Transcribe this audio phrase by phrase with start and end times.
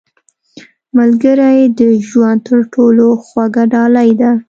[0.97, 4.31] •ملګری د ژوند تر ټولو خوږه ډالۍ ده.